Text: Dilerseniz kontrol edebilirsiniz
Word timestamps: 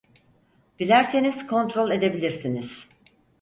Dilerseniz 0.79 1.47
kontrol 1.47 1.89
edebilirsiniz 1.91 2.87